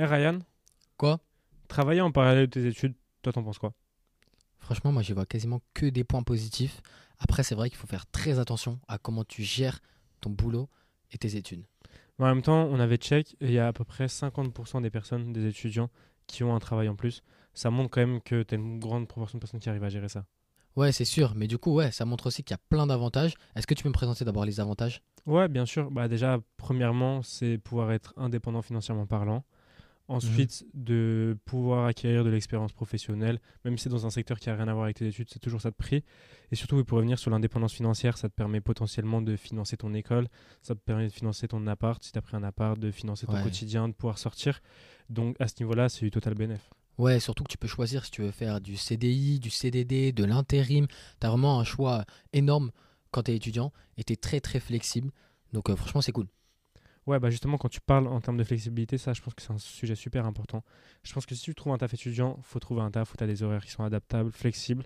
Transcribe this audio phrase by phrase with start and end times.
[0.00, 0.38] Eh Ryan,
[0.96, 1.18] Quoi?
[1.66, 3.74] Travailler en parallèle de tes études, toi t'en penses quoi?
[4.60, 6.82] Franchement, moi, j'y vois quasiment que des points positifs.
[7.18, 9.80] Après, c'est vrai qu'il faut faire très attention à comment tu gères
[10.20, 10.68] ton boulot
[11.10, 11.64] et tes études.
[12.20, 14.90] En même temps, on avait check, et il y a à peu près 50% des
[14.90, 15.90] personnes, des étudiants,
[16.28, 17.24] qui ont un travail en plus.
[17.52, 19.88] Ça montre quand même que tu as une grande proportion de personnes qui arrivent à
[19.88, 20.26] gérer ça.
[20.76, 21.34] Ouais, c'est sûr.
[21.34, 23.34] Mais du coup, ouais, ça montre aussi qu'il y a plein d'avantages.
[23.56, 25.02] Est-ce que tu peux me présenter d'abord les avantages?
[25.26, 25.90] Ouais, bien sûr.
[25.90, 29.44] Bah déjà, premièrement, c'est pouvoir être indépendant financièrement parlant.
[30.10, 34.56] Ensuite, de pouvoir acquérir de l'expérience professionnelle, même si c'est dans un secteur qui n'a
[34.56, 36.02] rien à voir avec tes études, c'est toujours ça de prix.
[36.50, 40.28] Et surtout, pour revenir sur l'indépendance financière, ça te permet potentiellement de financer ton école,
[40.62, 43.26] ça te permet de financer ton appart, si tu as pris un appart, de financer
[43.26, 43.42] ton Ouais.
[43.42, 44.60] quotidien, de pouvoir sortir.
[45.10, 46.70] Donc à ce niveau-là, c'est du total bénéf.
[46.96, 50.24] Ouais, surtout que tu peux choisir si tu veux faire du CDI, du CDD, de
[50.24, 50.86] l'intérim.
[51.20, 52.70] Tu as vraiment un choix énorme
[53.10, 55.10] quand tu es étudiant et tu es très très flexible.
[55.52, 56.26] Donc euh, franchement, c'est cool.
[57.08, 59.50] Ouais, bah justement, quand tu parles en termes de flexibilité, ça, je pense que c'est
[59.50, 60.62] un sujet super important.
[61.02, 63.24] Je pense que si tu trouves un taf étudiant, faut trouver un taf où tu
[63.24, 64.84] as des horaires qui sont adaptables, flexibles,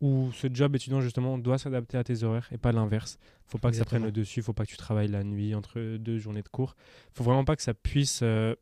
[0.00, 3.18] où ce job étudiant, justement, doit s'adapter à tes horaires et pas l'inverse.
[3.46, 5.96] Faut pas que ça prenne le dessus, faut pas que tu travailles la nuit entre
[5.96, 6.76] deux journées de cours.
[7.10, 8.54] Faut vraiment pas que ça puisse euh,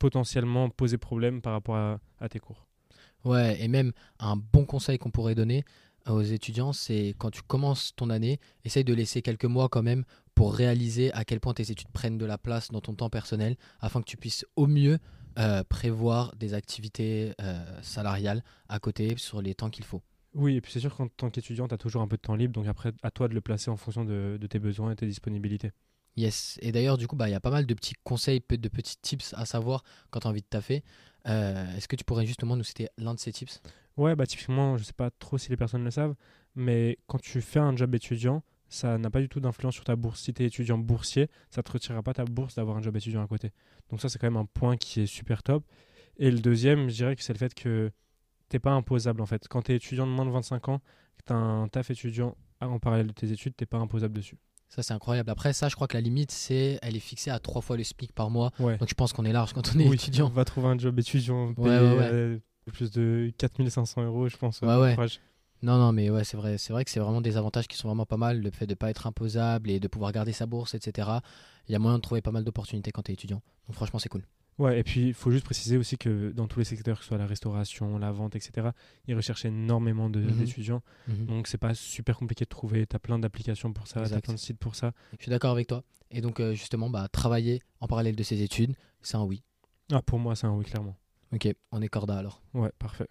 [0.00, 2.66] potentiellement poser problème par rapport à, à tes cours.
[3.24, 5.64] Ouais, et même un bon conseil qu'on pourrait donner
[6.06, 10.04] aux étudiants, c'est quand tu commences ton année, essaye de laisser quelques mois quand même
[10.34, 13.56] pour réaliser à quel point tes études prennent de la place dans ton temps personnel,
[13.80, 14.98] afin que tu puisses au mieux
[15.38, 20.02] euh, prévoir des activités euh, salariales à côté sur les temps qu'il faut.
[20.34, 22.34] Oui, et puis c'est sûr qu'en tant qu'étudiant, tu as toujours un peu de temps
[22.34, 24.96] libre, donc après, à toi de le placer en fonction de, de tes besoins et
[24.96, 25.70] tes disponibilités.
[26.16, 26.58] Yes.
[26.60, 28.96] Et d'ailleurs, du coup, bah, il y a pas mal de petits conseils, de petits
[29.00, 30.84] tips à savoir quand tu as envie de taffer.
[31.28, 33.62] Euh, Est-ce que tu pourrais justement nous citer l'un de ces tips
[33.96, 36.14] Ouais, bah typiquement, je sais pas trop si les personnes le savent,
[36.54, 39.96] mais quand tu fais un job étudiant, ça n'a pas du tout d'influence sur ta
[39.96, 40.22] bourse.
[40.22, 43.22] Si tu es étudiant boursier, ça te retirera pas ta bourse d'avoir un job étudiant
[43.22, 43.52] à côté.
[43.90, 45.64] Donc ça, c'est quand même un point qui est super top.
[46.16, 47.90] Et le deuxième, je dirais que c'est le fait que
[48.48, 49.46] t'es pas imposable en fait.
[49.48, 50.78] Quand tu es étudiant de moins de 25 ans,
[51.18, 54.38] que tu as un taf étudiant en parallèle de tes études, t'es pas imposable dessus.
[54.74, 55.28] Ça, c'est incroyable.
[55.28, 57.84] Après, ça, je crois que la limite, c'est elle est fixée à trois fois le
[57.84, 58.52] SMIC par mois.
[58.58, 58.78] Ouais.
[58.78, 60.28] Donc, je pense qu'on est large quand on est Oui, étudiant.
[60.28, 62.38] On va trouver un job étudiant payé Ouais, euh,
[62.72, 64.60] plus de 4500 euros, je pense.
[64.62, 64.96] Euh.
[65.62, 66.56] Non, non, mais ouais, c'est vrai.
[66.56, 68.40] C'est vrai que c'est vraiment des avantages qui sont vraiment pas mal.
[68.40, 71.06] Le fait de pas être imposable et de pouvoir garder sa bourse, etc.
[71.68, 73.42] Il y a moyen de trouver pas mal d'opportunités quand tu es étudiant.
[73.68, 74.22] Donc, franchement, c'est cool.
[74.58, 77.08] Ouais, et puis il faut juste préciser aussi que dans tous les secteurs, que ce
[77.08, 78.68] soit la restauration, la vente, etc.,
[79.06, 80.36] ils recherchent énormément Mhm.
[80.36, 80.82] d'étudiants.
[81.08, 81.26] Mhm.
[81.26, 82.86] Donc c'est pas super compliqué de trouver.
[82.86, 84.92] Tu as plein d'applications pour ça, tu as plein de sites pour ça.
[85.18, 85.82] Je suis d'accord avec toi.
[86.10, 89.42] Et donc, euh, justement, bah, travailler en parallèle de ses études, c'est un oui.
[89.90, 90.94] Ah, pour moi, c'est un oui, clairement.
[91.32, 92.42] Ok, on est corda alors.
[92.52, 93.06] Ouais, parfait.